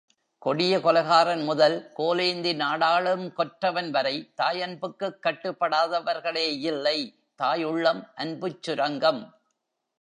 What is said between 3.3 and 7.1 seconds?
கொற்றவன்வரை தாயன்புக்குக் கட்டுப்படாதவர்களேயில்லை,